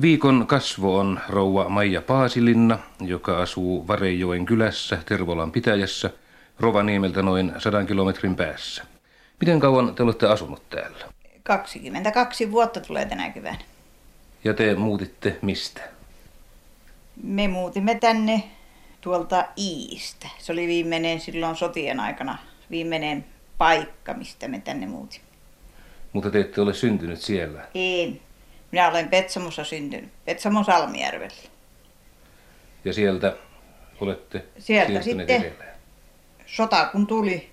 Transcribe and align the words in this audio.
Viikon 0.00 0.46
kasvo 0.46 0.98
on 0.98 1.20
rouva 1.28 1.68
Maija 1.68 2.02
Paasilinna, 2.02 2.78
joka 3.00 3.42
asuu 3.42 3.88
Varejoen 3.88 4.46
kylässä 4.46 4.98
Tervolan 5.06 5.52
pitäjässä 5.52 6.10
Rovaniemeltä 6.60 7.22
noin 7.22 7.52
sadan 7.58 7.86
kilometrin 7.86 8.36
päässä. 8.36 8.84
Miten 9.40 9.60
kauan 9.60 9.94
te 9.94 10.02
olette 10.02 10.26
asunut 10.26 10.70
täällä? 10.70 11.04
22 11.42 12.52
vuotta 12.52 12.80
tulee 12.80 13.06
tänä 13.06 13.30
keväänä. 13.30 13.58
Ja 14.44 14.54
te 14.54 14.74
muutitte 14.74 15.38
mistä? 15.42 15.80
Me 17.22 17.48
muutimme 17.48 17.94
tänne 17.94 18.42
tuolta 19.00 19.44
Iistä. 19.58 20.28
Se 20.38 20.52
oli 20.52 20.66
viimeinen 20.66 21.20
silloin 21.20 21.56
sotien 21.56 22.00
aikana, 22.00 22.38
viimeinen 22.70 23.24
paikka, 23.58 24.14
mistä 24.14 24.48
me 24.48 24.60
tänne 24.60 24.86
muutimme. 24.86 25.26
Mutta 26.12 26.30
te 26.30 26.40
ette 26.40 26.60
ole 26.60 26.74
syntynyt 26.74 27.20
siellä. 27.20 27.60
En. 27.74 28.20
Minä 28.72 28.88
olen 28.88 29.08
Petsamossa 29.08 29.64
syntynyt, 29.64 30.10
Petsamon 30.24 30.64
Salmijärvellä. 30.64 31.34
Ja 32.84 32.92
sieltä 32.92 33.36
olette 34.00 34.44
Sieltä 34.58 35.02
sitten- 35.02 35.20
edelleen. 35.30 35.72
Sota 36.46 36.84
kun 36.84 37.06
tuli 37.06 37.50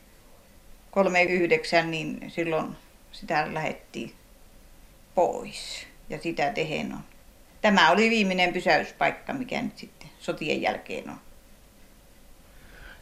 39, 0.92 1.92
niin 1.92 2.32
silloin 2.32 2.76
sitä 3.12 3.48
lähettiin 3.54 4.14
pois. 5.16 5.88
Ja 6.10 6.20
sitä 6.20 6.52
tehen 6.54 6.94
on. 6.94 7.00
Tämä 7.62 7.92
oli 7.92 8.10
viimeinen 8.10 8.54
pysäyspaikka, 8.54 9.34
mikä 9.34 9.62
nyt 9.62 9.78
sitten 9.78 10.10
sotien 10.20 10.62
jälkeen 10.62 11.10
on. 11.10 11.18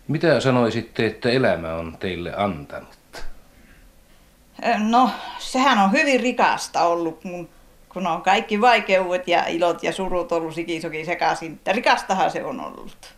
Mitä 0.08 0.40
sanoisitte, 0.40 1.06
että 1.06 1.30
elämä 1.30 1.74
on 1.74 1.98
teille 2.00 2.34
antanut? 2.36 2.98
No, 4.78 5.10
sehän 5.40 5.78
on 5.80 5.92
hyvin 5.92 6.20
rikasta 6.20 6.84
ollut, 6.84 7.22
kun, 7.22 7.50
kun 7.98 8.08
on 8.08 8.22
kaikki 8.22 8.62
vaikeudet 8.62 9.28
ja 9.28 9.48
ilot 9.48 9.84
ja 9.84 9.94
surut 9.94 10.32
ollut 10.32 10.54
sikisoki 10.54 11.06
sekaisin. 11.06 11.54
Että 11.54 11.72
Rikastahan 11.72 12.32
se 12.32 12.44
on 12.44 12.60
ollut. 12.60 13.16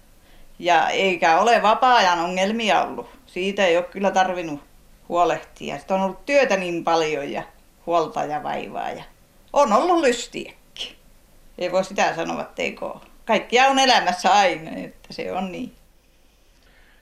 Ja 0.59 0.89
eikä 0.89 1.39
ole 1.39 1.61
vapaa-ajan 1.61 2.19
ongelmia 2.19 2.81
ollut. 2.81 3.09
Siitä 3.25 3.66
ei 3.66 3.77
ole 3.77 3.86
kyllä 3.86 4.11
tarvinnut 4.11 4.63
huolehtia. 5.09 5.77
Sitten 5.77 5.97
on 5.97 6.03
ollut 6.03 6.25
työtä 6.25 6.58
niin 6.58 6.83
paljon 6.83 7.31
ja 7.31 7.44
huolta 7.86 8.23
ja 8.23 8.44
vaivaa. 8.44 8.89
Ja 8.89 9.03
on 9.53 9.73
ollut 9.73 10.02
lystiäkin. 10.02 10.95
Ei 11.58 11.71
voi 11.71 11.83
sitä 11.83 12.16
sanoa, 12.16 12.41
etteikö 12.41 12.86
ole. 12.86 13.02
Kaikkia 13.25 13.67
on 13.67 13.80
elämässä 13.80 14.33
aina, 14.33 14.71
että 14.71 15.14
se 15.14 15.31
on 15.31 15.52
niin. 15.52 15.73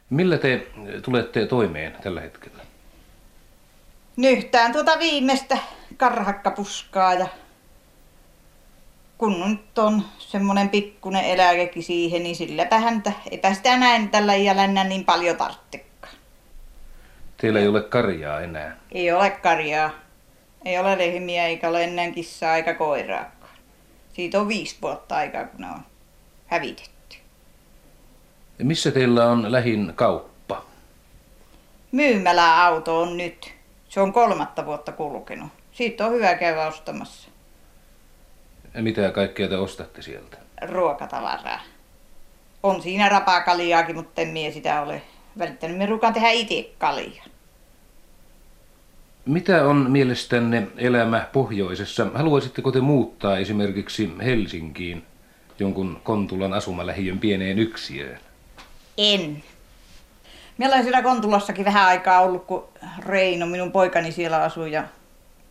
Millä 0.10 0.38
te 0.38 0.68
tulette 1.04 1.46
toimeen 1.46 1.96
tällä 2.04 2.22
hetkellä? 2.22 2.64
nyhtään 4.18 4.72
tuota 4.72 5.00
viimeistä 5.00 5.58
karhakkapuskaa 5.98 7.14
ja 7.14 7.28
kun 9.18 9.50
nyt 9.50 9.80
on 9.80 10.04
semmoinen 10.20 10.70
pikkunen 10.70 11.26
eläkekin 11.26 11.84
siihen, 11.84 12.24
niin 12.24 12.36
silläpä 12.36 12.80
häntä, 12.80 13.12
eipä 13.32 13.54
sitä 13.54 13.78
näin 13.78 14.10
tällä 14.10 14.34
iällä 14.34 14.64
enää 14.64 14.84
niin 14.84 15.06
paljon 15.06 15.38
tarvitsekaan. 15.38 16.14
Teillä 17.38 17.60
ei 17.60 17.68
ole 17.68 17.82
karjaa 17.82 18.42
enää. 18.42 18.78
Ei 18.92 19.12
ole 19.12 19.30
karjaa, 19.30 19.92
ei 20.66 20.80
ole 20.80 20.98
lehmiä 20.98 21.48
eikä 21.48 21.70
ole 21.70 21.84
enää 21.84 22.12
kissaa 22.12 22.56
eikä 22.56 22.74
koiraakaan. 22.74 23.38
Siitä 24.14 24.40
on 24.40 24.48
viisi 24.48 24.78
vuotta 24.82 25.16
aikaa, 25.16 25.46
kun 25.46 25.62
ne 25.62 25.68
on 25.68 25.82
hävitetty. 26.48 27.18
Missä 28.64 28.92
teillä 28.92 29.26
on 29.26 29.52
lähin 29.52 29.92
kauppa? 29.96 30.66
Myymäläauto 31.92 33.02
on 33.02 33.18
nyt. 33.18 33.54
Se 33.90 34.00
on 34.00 34.14
kolmatta 34.14 34.66
vuotta 34.66 34.92
kulkenut. 34.92 35.50
Siitä 35.72 36.06
on 36.06 36.12
hyvä 36.12 36.36
käydä 36.36 36.68
ostamassa. 36.68 37.30
Mitä 38.74 39.12
kaikkea 39.12 39.48
te 39.48 39.58
ostatte 39.58 40.02
sieltä? 40.02 40.38
ruokatavaraa. 40.62 41.60
On 42.64 42.82
siinä 42.82 43.10
rapakaliaakin, 43.10 43.96
mutta 43.96 44.22
en 44.22 44.28
mie 44.28 44.52
sitä 44.52 44.82
ole 44.82 45.02
välittänyt. 45.40 45.78
Me 45.78 45.86
ruukaan 45.86 46.14
tehdä 46.14 46.30
itse 46.30 46.70
kalia. 46.78 47.24
Mitä 49.26 49.66
on 49.66 49.92
mielestänne 49.92 50.68
elämä 50.78 51.28
pohjoisessa? 51.34 52.08
Haluaisitteko 52.14 52.72
te 52.72 52.82
muuttaa 52.82 53.38
esimerkiksi 53.38 54.12
Helsinkiin 54.24 55.06
jonkun 55.60 56.00
Kontulan 56.04 56.54
asumalähiön 56.54 57.20
pieneen 57.20 57.60
yksiöön? 57.60 58.20
En. 58.98 59.44
Meillä 60.58 60.76
on 60.76 60.84
siellä 60.84 61.02
Kontulassakin 61.02 61.66
vähän 61.66 61.86
aikaa 61.86 62.22
ollut, 62.22 62.46
kun 62.46 62.64
Reino, 63.06 63.46
minun 63.46 63.72
poikani 63.72 64.12
siellä 64.12 64.44
asui. 64.44 64.72
Ja 64.72 64.84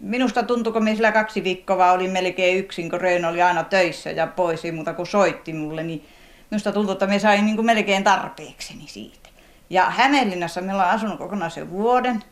minusta 0.00 0.42
tuntui, 0.42 0.72
kun 0.72 0.84
me 0.84 0.94
siellä 0.94 1.12
kaksi 1.12 1.44
viikkoa 1.44 1.78
vaan 1.78 1.94
olin 1.94 2.10
melkein 2.10 2.58
yksin, 2.58 2.90
kun 2.90 3.00
Reino 3.00 3.28
oli 3.28 3.42
aina 3.42 3.64
töissä 3.64 4.10
ja 4.10 4.26
pois, 4.26 4.64
ei 4.64 4.72
muuta 4.72 4.94
kuin 4.94 5.06
soitti 5.06 5.52
mulle, 5.52 5.82
niin 5.82 6.08
minusta 6.50 6.72
tuntui, 6.72 6.92
että 6.92 7.06
me 7.06 7.18
sain 7.18 7.46
niin 7.46 7.56
kuin 7.56 7.66
melkein 7.66 8.04
tarpeekseni 8.04 8.84
siitä. 8.86 9.28
Ja 9.70 9.90
Hämeenlinnassa 9.90 10.60
meillä 10.60 10.84
on 10.84 10.90
asunut 10.90 11.18
kokonaisen 11.18 11.70
vuoden. 11.70 12.24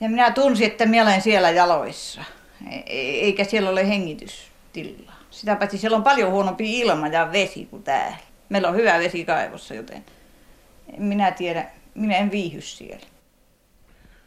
Ja 0.00 0.08
minä 0.08 0.30
tunsin, 0.30 0.66
että 0.66 0.86
minä 0.86 1.02
olen 1.02 1.20
siellä 1.22 1.50
jaloissa, 1.50 2.24
E- 2.70 2.76
e- 2.76 3.20
eikä 3.20 3.44
siellä 3.44 3.70
ole 3.70 3.88
hengitystilaa. 3.88 5.14
Sitä 5.30 5.56
paitsi 5.56 5.78
siellä 5.78 5.96
on 5.96 6.04
paljon 6.04 6.32
huonompi 6.32 6.80
ilma 6.80 7.08
ja 7.08 7.32
vesi 7.32 7.66
kuin 7.66 7.82
täällä. 7.82 8.16
Meillä 8.48 8.68
on 8.68 8.76
hyvä 8.76 8.98
vesi 8.98 9.24
kaivossa, 9.24 9.74
joten 9.74 10.04
en 10.94 11.02
minä 11.02 11.30
tiedä, 11.30 11.66
minä 11.94 12.16
en 12.16 12.30
viihy 12.30 12.60
siellä. 12.60 13.06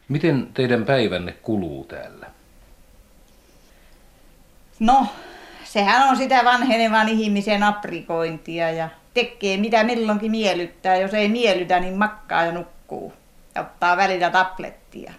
Miten 0.10 0.48
teidän 0.54 0.86
päivänne 0.86 1.32
kuluu 1.32 1.84
täällä? 1.84 2.28
No, 4.80 5.08
sehän 5.64 6.10
on 6.10 6.18
sitä 6.18 6.46
vanhenevan 6.46 7.10
ihmisen 7.10 7.64
aprikointia 7.64 8.72
ja 8.72 8.90
tekee 9.14 9.58
mitä 9.58 9.84
milloinkin 9.84 10.32
miellyttää. 10.32 10.96
Jos 10.96 11.14
ei 11.14 11.30
miellytä, 11.30 11.80
niin 11.80 11.98
makkaa 11.98 12.46
ja 12.46 12.52
nukkuu. 12.52 13.14
Ja 13.56 13.62
ottaa 13.62 13.98
välillä 13.98 14.30
tablettia. 14.30 15.14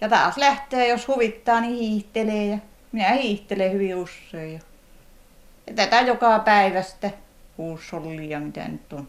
Ja 0.00 0.08
taas 0.08 0.36
lähtee, 0.36 0.88
jos 0.88 1.08
huvittaa, 1.08 1.60
niin 1.60 1.76
hiihtelee. 1.76 2.46
Ja 2.46 2.58
minä 2.92 3.10
hiihtelen 3.10 3.72
hyvin 3.72 3.94
usein. 3.96 4.52
Ja, 5.66 5.74
tätä 5.74 6.00
joka 6.00 6.38
päivästä 6.38 7.10
huussollia, 7.58 8.40
mitä 8.40 8.68
nyt 8.68 8.92
on. 8.92 9.08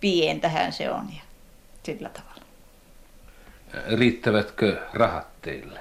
Pientähän 0.00 0.72
se 0.72 0.90
on 0.90 1.08
ja 1.16 1.22
sillä 1.82 2.08
tavalla. 2.08 2.49
Riittävätkö 3.98 4.78
rahat 4.92 5.42
teille? 5.42 5.80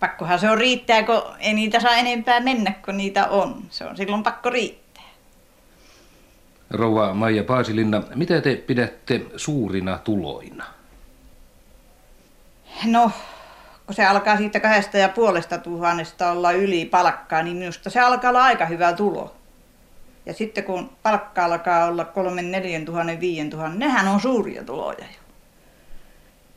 Pakkohan 0.00 0.38
se 0.38 0.50
on 0.50 0.58
riittää, 0.58 1.02
kun 1.02 1.22
ei 1.38 1.54
niitä 1.54 1.80
saa 1.80 1.96
enempää 1.96 2.40
mennä, 2.40 2.72
kun 2.84 2.96
niitä 2.96 3.26
on. 3.26 3.62
Se 3.70 3.84
on 3.84 3.96
silloin 3.96 4.22
pakko 4.22 4.50
riittää. 4.50 5.04
Rouva 6.70 7.14
Maija 7.14 7.44
Paasilinna, 7.44 8.02
mitä 8.14 8.40
te 8.40 8.56
pidätte 8.56 9.20
suurina 9.36 9.98
tuloina? 9.98 10.64
No, 12.84 13.10
kun 13.86 13.94
se 13.94 14.06
alkaa 14.06 14.36
siitä 14.36 14.60
kahdesta 14.60 14.98
ja 14.98 15.08
puolesta 15.08 15.58
tuhannesta 15.58 16.30
olla 16.30 16.52
yli 16.52 16.84
palkkaa, 16.84 17.42
niin 17.42 17.56
minusta 17.56 17.90
se 17.90 18.00
alkaa 18.00 18.30
olla 18.30 18.44
aika 18.44 18.66
hyvä 18.66 18.92
tulo. 18.92 19.36
Ja 20.26 20.34
sitten 20.34 20.64
kun 20.64 20.90
palkka 21.02 21.44
alkaa 21.44 21.86
olla 21.86 22.04
kolmen, 22.04 22.50
neljän 22.50 22.84
tuhannen, 22.84 23.20
viien 23.20 23.50
tuhannen, 23.50 23.78
nehän 23.78 24.08
on 24.08 24.20
suuria 24.20 24.64
tuloja 24.64 24.98
jo. 24.98 25.21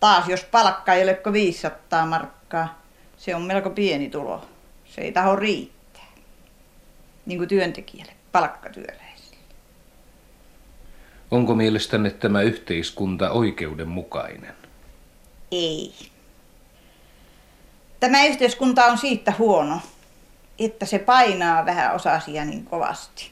Taas 0.06 0.28
jos 0.28 0.44
palkka 0.44 0.94
ei 0.94 1.04
ole 1.04 1.14
kuin 1.14 1.34
500 1.34 2.06
markkaa, 2.06 2.82
se 3.18 3.36
on 3.36 3.42
melko 3.42 3.70
pieni 3.70 4.10
tulo. 4.10 4.46
Se 4.86 5.02
ei 5.02 5.12
taho 5.12 5.36
riittää. 5.36 6.08
Niin 7.26 7.38
kuin 7.38 7.48
työntekijälle, 7.48 8.14
palkkatyöläiselle. 8.32 9.38
Onko 11.32 11.56
mielestänne 11.56 12.10
tämä 12.10 12.42
yhteiskunta 12.42 13.32
oikeudenmukainen? 13.32 14.54
Ei. 15.52 15.94
Tämä 18.00 18.26
yhteiskunta 18.26 18.86
on 18.86 18.98
siitä 18.98 19.34
huono, 19.40 19.82
että 20.60 20.86
se 20.86 21.00
painaa 21.00 21.66
vähän 21.66 21.96
osasia 21.96 22.46
niin 22.46 22.66
kovasti. 22.66 23.32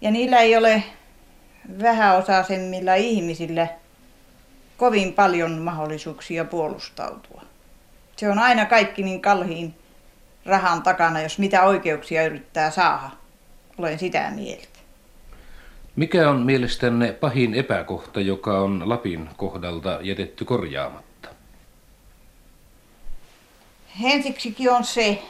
Ja 0.00 0.10
niillä 0.10 0.38
ei 0.38 0.56
ole 0.56 0.82
vähäosaisemmilla 1.82 2.94
ihmisillä 2.94 3.68
kovin 4.76 5.12
paljon 5.12 5.58
mahdollisuuksia 5.58 6.44
puolustautua. 6.44 7.42
Se 8.16 8.30
on 8.30 8.38
aina 8.38 8.66
kaikki 8.66 9.02
niin 9.02 9.22
kalhiin 9.22 9.74
rahan 10.46 10.82
takana, 10.82 11.20
jos 11.20 11.38
mitä 11.38 11.62
oikeuksia 11.62 12.26
yrittää 12.26 12.70
saada. 12.70 13.10
Olen 13.78 13.98
sitä 13.98 14.30
mieltä. 14.34 14.76
Mikä 15.96 16.30
on 16.30 16.40
mielestänne 16.40 17.12
pahin 17.12 17.54
epäkohta, 17.54 18.20
joka 18.20 18.58
on 18.58 18.88
Lapin 18.88 19.28
kohdalta 19.36 19.98
jätetty 20.02 20.44
korjaamatta? 20.44 21.28
Ensiksikin 24.04 24.70
on 24.70 24.84
se, 24.84 25.22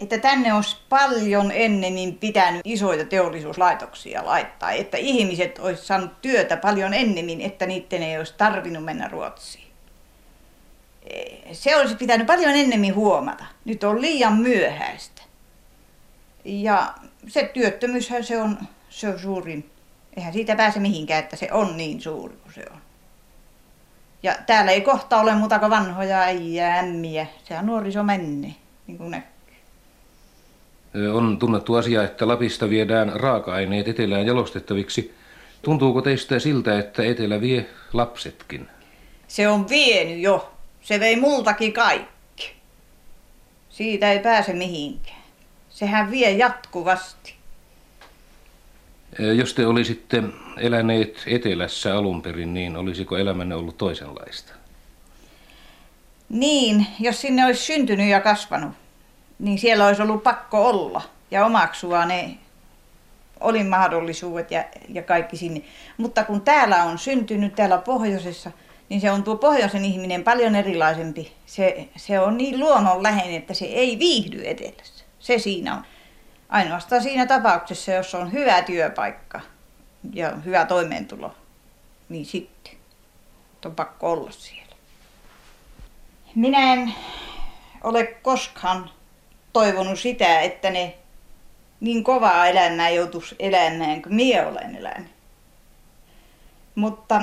että 0.00 0.18
tänne 0.18 0.54
olisi 0.54 0.76
paljon 0.88 1.50
ennemmin 1.50 2.14
pitänyt 2.14 2.60
isoja 2.64 3.04
teollisuuslaitoksia 3.04 4.26
laittaa, 4.26 4.70
että 4.70 4.96
ihmiset 4.96 5.58
olisi 5.58 5.86
saanut 5.86 6.22
työtä 6.22 6.56
paljon 6.56 6.94
ennemmin, 6.94 7.40
että 7.40 7.66
niiden 7.66 8.02
ei 8.02 8.18
olisi 8.18 8.34
tarvinnut 8.36 8.84
mennä 8.84 9.08
Ruotsiin. 9.08 9.66
Se 11.52 11.76
olisi 11.76 11.94
pitänyt 11.94 12.26
paljon 12.26 12.54
ennemmin 12.54 12.94
huomata. 12.94 13.44
Nyt 13.64 13.84
on 13.84 14.00
liian 14.00 14.36
myöhäistä. 14.36 15.22
Ja 16.44 16.94
se 17.28 17.50
työttömyyshän 17.54 18.24
se 18.24 18.40
on, 18.42 18.58
se 18.90 19.08
on 19.08 19.18
suurin. 19.18 19.70
Eihän 20.16 20.32
siitä 20.32 20.56
pääse 20.56 20.80
mihinkään, 20.80 21.24
että 21.24 21.36
se 21.36 21.48
on 21.52 21.76
niin 21.76 22.00
suuri 22.00 22.36
kuin 22.36 22.54
se 22.54 22.64
on. 22.72 22.80
Ja 24.22 24.34
täällä 24.46 24.72
ei 24.72 24.80
kohta 24.80 25.20
ole 25.20 25.34
muuta 25.34 25.58
kuin 25.58 25.70
vanhoja 25.70 26.20
äijää, 26.20 26.78
ämmiä. 26.78 27.26
Sehän 27.44 27.66
nuoriso 27.66 28.02
menee, 28.02 28.54
niin 28.86 28.98
kuin 28.98 29.10
näkyy. 29.10 29.35
On 31.12 31.38
tunnettu 31.38 31.74
asia, 31.74 32.04
että 32.04 32.28
Lapista 32.28 32.70
viedään 32.70 33.12
raaka-aineet 33.14 33.88
etelään 33.88 34.26
jalostettaviksi. 34.26 35.14
Tuntuuko 35.62 36.02
teistä 36.02 36.38
siltä, 36.38 36.78
että 36.78 37.02
etelä 37.02 37.40
vie 37.40 37.66
lapsetkin? 37.92 38.68
Se 39.28 39.48
on 39.48 39.68
vienyt 39.68 40.18
jo. 40.18 40.52
Se 40.80 41.00
vei 41.00 41.16
multakin 41.16 41.72
kaikki. 41.72 42.52
Siitä 43.70 44.12
ei 44.12 44.18
pääse 44.18 44.52
mihinkään. 44.52 45.22
Sehän 45.70 46.10
vie 46.10 46.30
jatkuvasti. 46.30 47.34
Jos 49.36 49.54
te 49.54 49.66
olisitte 49.66 50.22
eläneet 50.56 51.22
etelässä 51.26 51.96
alun 51.96 52.22
perin, 52.22 52.54
niin 52.54 52.76
olisiko 52.76 53.16
elämänne 53.16 53.54
ollut 53.54 53.78
toisenlaista? 53.78 54.52
Niin, 56.28 56.86
jos 57.00 57.20
sinne 57.20 57.46
olisi 57.46 57.62
syntynyt 57.62 58.08
ja 58.08 58.20
kasvanut, 58.20 58.72
niin 59.38 59.58
siellä 59.58 59.86
olisi 59.86 60.02
ollut 60.02 60.22
pakko 60.22 60.68
olla 60.68 61.02
ja 61.30 61.46
omaksua 61.46 62.06
ne 62.06 62.38
mahdollisuudet 63.68 64.50
ja, 64.50 64.64
ja 64.88 65.02
kaikki 65.02 65.36
sinne. 65.36 65.62
Mutta 65.96 66.24
kun 66.24 66.40
täällä 66.40 66.82
on 66.82 66.98
syntynyt, 66.98 67.54
täällä 67.54 67.78
pohjoisessa, 67.78 68.50
niin 68.88 69.00
se 69.00 69.10
on 69.10 69.22
tuo 69.22 69.36
pohjoisen 69.36 69.84
ihminen 69.84 70.24
paljon 70.24 70.54
erilaisempi. 70.54 71.32
Se, 71.46 71.88
se 71.96 72.20
on 72.20 72.36
niin 72.36 72.60
luonnonläheinen, 72.60 73.36
että 73.36 73.54
se 73.54 73.64
ei 73.64 73.98
viihdy 73.98 74.42
etelässä. 74.44 75.04
Se 75.18 75.38
siinä 75.38 75.74
on. 75.74 75.82
Ainoastaan 76.48 77.02
siinä 77.02 77.26
tapauksessa, 77.26 77.92
jos 77.92 78.14
on 78.14 78.32
hyvä 78.32 78.62
työpaikka 78.62 79.40
ja 80.12 80.30
hyvä 80.30 80.64
toimeentulo, 80.64 81.34
niin 82.08 82.26
sitten 82.26 82.76
on 83.64 83.74
pakko 83.74 84.12
olla 84.12 84.30
siellä. 84.30 84.76
Minä 86.34 86.72
en 86.72 86.94
ole 87.84 88.04
koskaan 88.06 88.90
toivonut 89.56 89.98
sitä, 89.98 90.40
että 90.40 90.70
ne 90.70 90.94
niin 91.80 92.04
kovaa 92.04 92.46
elämää 92.46 92.90
joutuisi 92.90 93.36
elämään 93.38 94.02
kuin 94.02 94.14
minä 94.14 94.46
olen 94.46 94.76
elänyt. 94.76 95.10
Mutta 96.74 97.22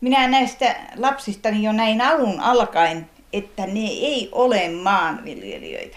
minä 0.00 0.28
näistä 0.28 0.76
lapsistani 0.96 1.62
jo 1.62 1.72
näin 1.72 2.00
alun 2.00 2.40
alkaen, 2.40 3.10
että 3.32 3.66
ne 3.66 3.80
ei 3.80 4.28
ole 4.32 4.68
maanviljelijöitä. 4.68 5.96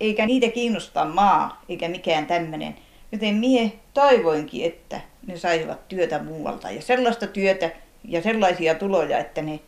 Eikä 0.00 0.26
niitä 0.26 0.48
kiinnosta 0.48 1.04
maa, 1.04 1.62
eikä 1.68 1.88
mikään 1.88 2.26
tämmöinen. 2.26 2.76
Joten 3.12 3.34
mie 3.34 3.72
toivoinkin, 3.94 4.64
että 4.66 5.00
ne 5.26 5.36
saisivat 5.36 5.88
työtä 5.88 6.22
muualta 6.22 6.70
ja 6.70 6.82
sellaista 6.82 7.26
työtä 7.26 7.70
ja 8.04 8.22
sellaisia 8.22 8.74
tuloja, 8.74 9.18
että 9.18 9.42
ne 9.42 9.60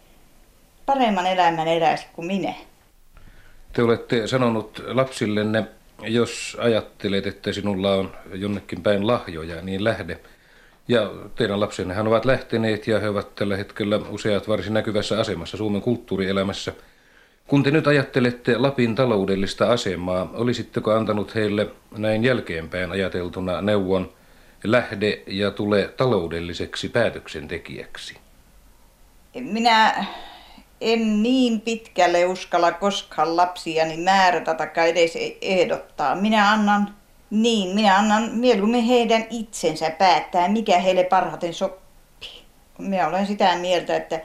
paremman 0.86 1.26
elämän 1.26 1.68
eläisi 1.68 2.06
kuin 2.12 2.26
minä. 2.26 2.54
Te 3.72 3.82
olette 3.82 4.26
sanonut 4.26 4.82
lapsillenne, 4.86 5.64
jos 6.02 6.56
ajattelet, 6.60 7.26
että 7.26 7.52
sinulla 7.52 7.94
on 7.94 8.12
jonnekin 8.34 8.82
päin 8.82 9.06
lahjoja, 9.06 9.62
niin 9.62 9.84
lähde. 9.84 10.20
Ja 10.88 11.10
teidän 11.34 11.60
lapsennehan 11.60 12.06
ovat 12.06 12.24
lähteneet 12.24 12.86
ja 12.86 13.00
he 13.00 13.08
ovat 13.08 13.34
tällä 13.34 13.56
hetkellä 13.56 14.00
useat 14.08 14.48
varsin 14.48 14.74
näkyvässä 14.74 15.20
asemassa 15.20 15.56
Suomen 15.56 15.82
kulttuurielämässä. 15.82 16.72
Kun 17.46 17.62
te 17.62 17.70
nyt 17.70 17.86
ajattelette 17.86 18.58
Lapin 18.58 18.94
taloudellista 18.94 19.72
asemaa, 19.72 20.30
olisitteko 20.34 20.92
antanut 20.92 21.34
heille 21.34 21.66
näin 21.96 22.24
jälkeenpäin 22.24 22.90
ajateltuna 22.90 23.60
neuvon 23.60 24.12
lähde 24.64 25.22
ja 25.26 25.50
tule 25.50 25.94
taloudelliseksi 25.96 26.88
päätöksentekijäksi? 26.88 28.16
Minä 29.34 30.04
en 30.80 31.22
niin 31.22 31.60
pitkälle 31.60 32.24
uskalla 32.24 32.72
koskaan 32.72 33.36
lapsiani 33.36 33.96
määrätä 33.96 34.54
tai 34.54 34.90
edes 34.90 35.18
ehdottaa. 35.40 36.14
Minä 36.14 36.50
annan 36.50 36.94
niin, 37.30 37.74
minä 37.74 37.96
annan 37.96 38.30
mieluummin 38.32 38.84
heidän 38.84 39.24
itsensä 39.30 39.90
päättää, 39.90 40.48
mikä 40.48 40.78
heille 40.78 41.04
parhaiten 41.04 41.54
sopii. 41.54 42.44
Minä 42.78 43.08
olen 43.08 43.26
sitä 43.26 43.56
mieltä, 43.56 43.96
että 43.96 44.20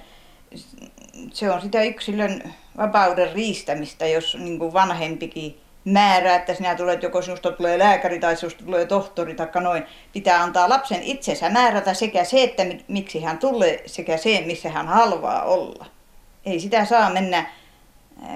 se 1.34 1.52
on 1.52 1.62
sitä 1.62 1.84
yksilön 1.84 2.54
vapauden 2.78 3.34
riistämistä, 3.34 4.08
jos 4.08 4.38
niin 4.40 4.60
kuin 4.60 4.74
vanhempikin 4.74 5.62
määrää, 5.86 6.36
että 6.36 6.54
sinä 6.54 6.76
tulet, 6.76 7.04
joko 7.04 7.22
sinusta 7.22 7.52
tulee 7.52 7.80
lääkäri 7.80 8.20
tai 8.20 8.38
sinusta 8.38 8.66
tulee 8.66 8.86
tohtori 8.86 9.34
tai 9.34 9.48
noin. 9.62 9.84
Pitää 10.14 10.44
antaa 10.44 10.70
lapsen 10.70 11.04
itsensä 11.04 11.50
määrätä 11.50 11.94
sekä 11.94 12.24
se, 12.24 12.44
että 12.44 12.64
miksi 12.88 13.22
hän 13.22 13.38
tulee, 13.38 13.84
sekä 13.86 14.18
se, 14.18 14.44
missä 14.46 14.70
hän 14.70 14.88
haluaa 14.88 15.44
olla. 15.44 15.86
Ei 16.46 16.60
sitä 16.60 16.86
saa 16.86 17.10
mennä, 17.10 17.46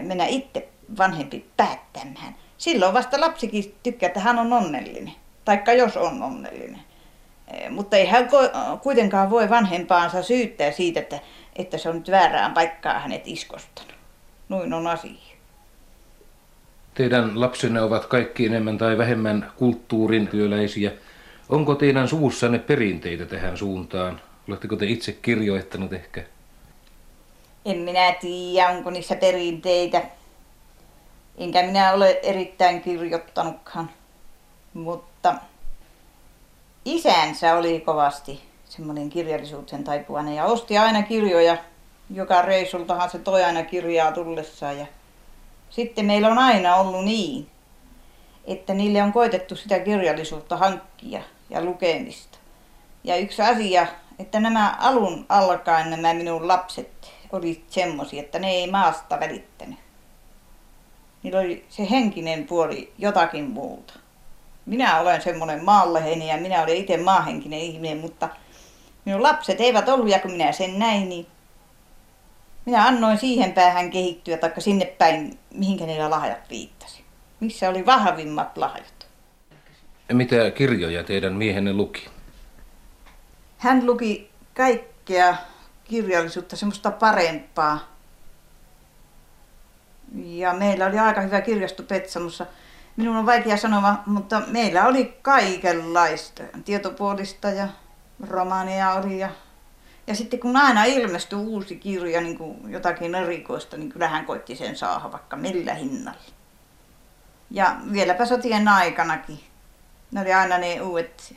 mennä 0.01 0.25
itse 0.25 0.67
vanhempi 0.97 1.45
päättämään 1.57 2.35
silloin 2.59 2.94
vasta 2.94 3.21
lapsikin 3.21 3.75
tykkää, 3.83 4.07
että 4.07 4.19
hän 4.19 4.39
on 4.39 4.53
onnellinen. 4.53 5.13
Taikka 5.45 5.73
jos 5.73 5.97
on 5.97 6.23
onnellinen. 6.23 6.81
E, 7.47 7.69
mutta 7.69 7.97
ei 7.97 8.06
hän 8.06 8.29
kuitenkaan 8.81 9.29
voi 9.29 9.50
vanhempaansa 9.50 10.23
syyttää 10.23 10.71
siitä, 10.71 11.00
että, 11.00 11.19
että 11.56 11.77
se 11.77 11.89
on 11.89 11.95
nyt 11.95 12.11
väärään 12.11 12.53
paikkaan 12.53 13.01
hänet 13.01 13.21
iskostanut. 13.25 13.94
Noin 14.50 14.73
on 14.73 14.88
asia. 14.88 15.35
Teidän 16.94 17.39
lapsenne 17.39 17.81
ovat 17.81 18.05
kaikki 18.05 18.45
enemmän 18.45 18.77
tai 18.77 18.97
vähemmän 18.97 19.51
kulttuurin 19.55 20.27
työläisiä. 20.27 20.91
Onko 21.50 21.75
teidän 21.75 22.07
suussanne 22.07 22.59
perinteitä 22.59 23.25
tähän 23.25 23.57
suuntaan? 23.57 24.21
Oletteko 24.47 24.75
te 24.75 24.85
itse 24.85 25.12
kirjoittanut 25.12 25.94
ehkä? 25.94 26.23
En 27.69 27.77
minä 27.77 28.12
tiedä, 28.12 28.69
onko 28.69 28.89
niissä 28.89 29.16
perinteitä. 29.16 30.01
Enkä 31.38 31.63
minä 31.63 31.94
ole 31.94 32.19
erittäin 32.24 32.81
kirjoittanutkaan. 32.81 33.89
Mutta 34.74 35.36
isänsä 36.86 37.56
oli 37.56 37.80
kovasti 37.80 38.44
semmoinen 38.66 39.10
kirjallisuuden 39.10 39.83
taipuvainen 39.83 40.36
ja 40.36 40.45
osti 40.45 40.77
aina 40.77 41.04
kirjoja. 41.04 41.57
Joka 42.13 42.42
reissultahan 42.42 43.10
se 43.10 43.19
toi 43.19 43.44
aina 43.44 43.63
kirjaa 43.63 44.12
tullessaan. 44.12 44.80
Ja 44.80 44.86
sitten 45.69 46.06
meillä 46.06 46.27
on 46.27 46.38
aina 46.38 46.75
ollut 46.75 47.06
niin, 47.06 47.50
että 48.45 48.74
niille 48.74 49.04
on 49.04 49.13
koitettu 49.13 49.56
sitä 49.56 49.80
kirjallisuutta 49.80 50.57
hankkia 50.57 51.22
ja 51.50 51.63
lukemista. 51.63 52.38
Ja 53.03 53.15
yksi 53.15 53.41
asia, 53.41 53.88
että 54.19 54.39
nämä 54.39 54.75
alun 54.79 55.25
alkaen 55.29 55.89
nämä 55.89 56.13
minun 56.13 56.47
lapset 56.47 57.11
oli 57.31 57.63
semmoisia, 57.67 58.21
että 58.21 58.39
ne 58.39 58.51
ei 58.51 58.71
maasta 58.71 59.19
välittänyt 59.19 59.79
niillä 61.23 61.39
oli 61.39 61.65
se 61.69 61.89
henkinen 61.89 62.45
puoli 62.45 62.93
jotakin 62.97 63.45
muuta. 63.45 63.93
Minä 64.65 64.99
olen 64.99 65.21
semmoinen 65.21 65.65
maalleheni 65.65 66.29
ja 66.29 66.38
minä 66.38 66.63
olen 66.63 66.75
itse 66.75 66.97
maahenkinen 66.97 67.59
ihminen, 67.59 67.97
mutta 67.97 68.29
minun 69.05 69.23
lapset 69.23 69.61
eivät 69.61 69.89
ollut 69.89 70.09
ja 70.09 70.19
kun 70.19 70.31
minä 70.31 70.51
sen 70.51 70.79
näin, 70.79 71.09
niin 71.09 71.27
minä 72.65 72.85
annoin 72.85 73.17
siihen 73.17 73.51
päähän 73.51 73.91
kehittyä, 73.91 74.38
taikka 74.38 74.61
sinne 74.61 74.85
päin, 74.85 75.39
mihinkä 75.53 75.85
niillä 75.85 76.09
lahjat 76.09 76.49
viittasi. 76.49 77.03
Missä 77.39 77.69
oli 77.69 77.85
vahvimmat 77.85 78.57
lahjat. 78.57 79.07
Mitä 80.13 80.51
kirjoja 80.51 81.03
teidän 81.03 81.33
miehenne 81.33 81.73
luki? 81.73 82.07
Hän 83.60 83.86
luki 83.86 84.32
kaikkea 84.58 85.36
kirjallisuutta, 85.84 86.56
semmoista 86.56 86.92
parempaa, 86.92 87.80
ja 90.16 90.54
meillä 90.54 90.86
oli 90.86 91.00
aika 91.00 91.22
hyvä 91.22 91.42
kirjasto 91.42 91.84
Petsamossa. 91.84 92.46
Minun 92.96 93.16
on 93.16 93.25
vaikea 93.25 93.58
sanoa, 93.58 93.96
mutta 94.06 94.42
meillä 94.48 94.86
oli 94.86 95.18
kaikenlaista 95.22 96.44
tietopuolista 96.66 97.50
ja 97.50 97.68
romaaneja 98.30 98.94
oli 98.94 99.20
ja, 99.20 99.30
ja 100.08 100.16
sitten 100.16 100.39
kun 100.39 100.58
aina 100.58 100.84
ilmestyi 100.84 101.39
uusi 101.39 101.75
kirja, 101.75 102.22
niin 102.22 102.38
kuin 102.38 102.72
jotakin 102.72 103.16
erikoista, 103.16 103.78
niin 103.78 103.89
kyllähän 103.89 104.25
koitti 104.25 104.56
sen 104.56 104.75
saada 104.78 105.12
vaikka 105.12 105.36
millä 105.36 105.74
hinnalla. 105.74 106.22
Ja 107.51 107.75
vieläpä 107.92 108.25
sotien 108.25 108.68
aikanakin. 108.68 109.39
Ne 110.12 110.22
oli 110.22 110.34
aina 110.34 110.58
ne 110.58 110.82
uudet 110.82 111.36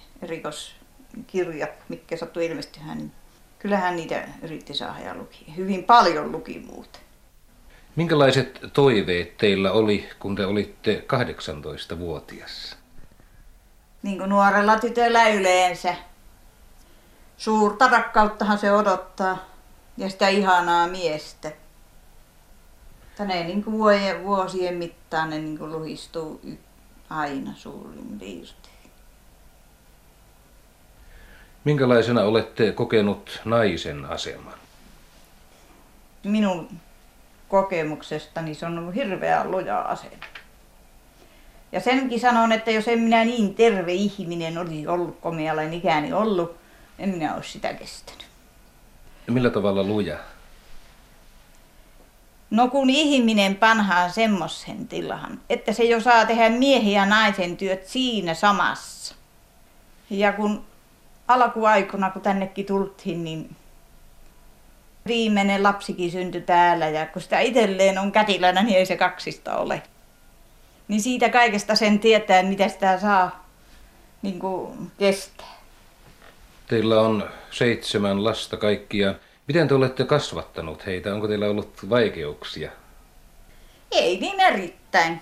erikoiskirjat, 1.13 1.71
mitkä 1.89 2.17
sattui 2.17 2.47
ilmestymään. 2.47 2.99
Niin 2.99 3.13
kyllähän 3.59 3.97
niitä 3.97 4.29
yritti 4.43 4.75
saada 4.75 5.01
ja 5.01 5.15
luki. 5.15 5.45
Hyvin 5.57 5.85
paljon 5.85 6.33
luki 6.33 6.59
muuten. 6.59 7.03
Minkälaiset 7.97 8.61
toiveet 8.73 9.37
teillä 9.37 9.73
oli, 9.73 10.09
kun 10.19 10.37
te 10.37 10.47
olitte 10.47 11.05
18-vuotias? 11.93 12.77
Niin 14.03 14.19
kuin 14.19 14.31
nuorella 14.31 14.79
tytöllä 14.79 15.29
yleensä. 15.29 15.95
Suurta 17.37 17.89
rakkauttahan 17.89 18.59
se 18.59 18.73
odottaa 18.73 19.39
ja 19.97 20.11
sitä 20.11 20.29
ihanaa 20.29 20.89
miestä. 20.89 21.53
Tänne 23.17 23.45
niin 23.45 23.65
kuin 23.65 23.79
vuosien, 23.79 24.25
vuosien 24.25 24.75
mittaan 24.75 25.31
ne 25.31 25.39
niin 25.39 25.59
kuin 25.59 25.73
luhistuu 25.73 26.41
aina 27.11 27.53
suurin 27.57 28.19
piirtein. 28.19 28.82
Minkälaisena 31.65 32.23
olette 32.23 32.73
kokenut 32.73 33.41
naisen 33.45 34.05
aseman? 34.05 34.55
Minun 36.25 36.69
kokemuksestani 37.49 38.55
se 38.55 38.67
on 38.67 38.79
ollut 38.79 38.95
hirveän 38.95 39.51
luja 39.51 39.81
asema. 39.81 40.25
Ja 41.73 41.81
senkin 41.81 42.21
sanon, 42.21 42.53
että 42.53 42.71
jos 42.71 42.89
en 42.89 42.99
minä 42.99 43.25
niin 43.25 43.55
terve 43.55 43.93
ihminen 43.93 44.59
olisi 44.59 44.87
ollut, 44.87 45.21
kun 45.21 45.37
minä 45.37 45.53
olen 45.53 45.73
ikäni 45.75 46.13
ollut, 46.13 46.57
en 46.99 47.09
minä 47.09 47.35
olisi 47.35 47.51
sitä 47.51 47.75
kestänyt. 47.75 48.27
Millä 49.27 49.51
tavalla 49.51 49.83
luja? 49.83 50.19
No 52.51 52.69
kun 52.69 52.91
ihminen 52.91 53.57
panhaan 53.57 54.11
semmoisen 54.11 54.89
tilahan, 54.89 55.41
että 55.51 55.73
se 55.73 55.85
jo 55.85 56.01
saa 56.01 56.27
tehdä 56.27 56.51
miehen 56.51 56.93
ja 56.93 57.07
naisen 57.07 57.57
työt 57.57 57.87
siinä 57.87 58.35
samassa. 58.35 59.15
Ja 60.11 60.33
kun 60.33 60.65
alkuaikona, 61.29 62.11
kun 62.11 62.23
tännekin 62.23 62.67
tultiin, 62.67 63.25
niin 63.25 63.57
viimeinen 65.07 65.63
lapsikin 65.63 66.11
syntyi 66.11 66.41
täällä 66.41 66.89
ja 66.89 67.07
kun 67.07 67.23
sitä 67.23 67.41
itselleen 67.41 67.99
on 67.99 68.13
kätilänä, 68.13 68.63
niin 68.63 68.79
ei 68.79 68.87
se 68.87 68.97
kaksista 68.97 69.57
ole. 69.57 69.83
Niin 70.89 71.03
siitä 71.03 71.29
kaikesta 71.29 71.75
sen 71.75 71.99
tietää, 71.99 72.43
mitä 72.43 72.69
sitä 72.69 72.99
saa 72.99 73.47
niin 74.23 74.39
kuin 74.39 74.91
kestää. 74.99 75.63
Teillä 76.67 77.01
on 77.01 77.29
seitsemän 77.51 78.25
lasta 78.25 78.57
kaikkiaan. 78.57 79.17
Miten 79.49 79.69
te 79.69 79.75
olette 79.75 80.05
kasvattanut 80.05 80.87
heitä? 80.87 81.15
Onko 81.15 81.29
teillä 81.29 81.47
ollut 81.47 81.91
vaikeuksia? 81.91 82.71
Ei 83.91 84.21
niin 84.21 84.41
erittäin. 84.41 85.21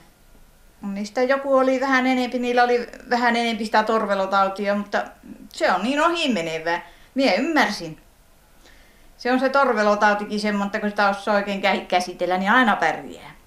Niistä 0.83 1.23
joku 1.23 1.57
oli 1.57 1.81
vähän 1.81 2.07
enempi, 2.07 2.39
niillä 2.39 2.63
oli 2.63 2.89
vähän 3.11 3.37
enempi 3.37 3.65
sitä 3.65 3.83
torvelotautia, 3.83 4.75
mutta 4.75 5.05
se 5.53 5.73
on 5.73 5.83
niin 5.83 6.03
ohi 6.03 6.33
menevää. 6.33 6.87
Mie 7.15 7.35
ymmärsin. 7.35 8.01
Se 9.19 9.33
on 9.33 9.41
se 9.41 9.49
torvelotautikin 9.49 10.41
semmoista, 10.41 10.81
kun 10.81 10.91
sitä 10.91 11.09
osaa 11.09 11.35
oikein 11.35 11.87
käsitellä, 11.89 12.39
niin 12.39 12.51
aina 12.51 12.77
pärjää. 12.77 13.41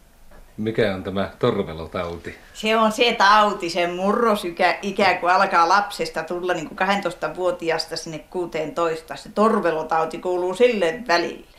Mikä 0.57 0.95
on 0.95 1.03
tämä 1.03 1.31
torvelotauti? 1.39 2.35
Se 2.53 2.77
on 2.77 2.91
se 2.91 3.15
tauti, 3.17 3.69
se 3.69 3.87
murrosikä, 3.87 4.77
ikä, 4.81 5.13
kun 5.13 5.29
alkaa 5.29 5.69
lapsesta 5.69 6.23
tulla 6.23 6.53
niin 6.53 6.69
kuin 6.69 6.79
12-vuotiaasta 6.79 7.97
sinne 7.97 8.19
16. 8.19 9.15
Se 9.15 9.29
torvelotauti 9.29 10.17
kuuluu 10.17 10.55
sille 10.55 11.03
välille. 11.07 11.57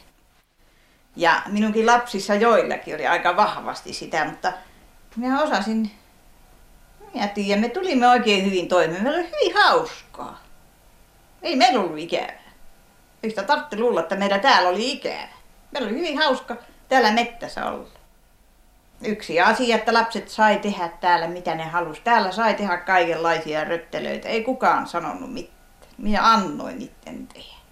Ja 1.16 1.42
minunkin 1.46 1.86
lapsissa 1.86 2.34
joillakin 2.34 2.94
oli 2.94 3.06
aika 3.06 3.36
vahvasti 3.36 3.92
sitä, 3.92 4.24
mutta 4.24 4.52
minä 5.16 5.42
osasin, 5.42 5.90
minä 7.14 7.28
tiedän, 7.28 7.60
me 7.60 7.68
tulimme 7.68 8.08
oikein 8.08 8.44
hyvin 8.44 8.68
toimeen. 8.68 9.02
Meillä 9.02 9.18
oli 9.18 9.30
hyvin 9.30 9.62
hauskaa. 9.62 10.33
Ei 11.44 11.56
meillä 11.56 11.80
ollut 11.80 11.98
ikävää. 11.98 12.52
Yhtä 13.22 13.42
tarvitse 13.42 13.78
luulla, 13.78 14.00
että 14.00 14.16
meillä 14.16 14.38
täällä 14.38 14.68
oli 14.68 14.92
ikävä. 14.92 15.28
Meillä 15.70 15.88
oli 15.88 15.98
hyvin 15.98 16.18
hauska 16.18 16.56
täällä 16.88 17.12
mettässä 17.12 17.66
olla 17.66 17.88
yksi 19.04 19.40
asia, 19.40 19.76
että 19.76 19.94
lapset 19.94 20.28
sai 20.28 20.58
tehdä 20.58 20.88
täällä 20.88 21.28
mitä 21.28 21.54
ne 21.54 21.64
halusi. 21.64 22.00
Täällä 22.04 22.32
sai 22.32 22.54
tehdä 22.54 22.76
kaikenlaisia 22.76 23.64
röttelöitä. 23.64 24.28
Ei 24.28 24.44
kukaan 24.44 24.86
sanonut 24.86 25.32
mitään. 25.32 25.54
Minä 25.98 26.32
annoin 26.32 26.78
niiden 26.78 27.26
tehdä. 27.26 27.63